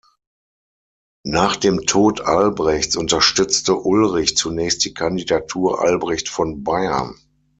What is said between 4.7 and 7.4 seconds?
die Kandidatur Albrecht von Bayern.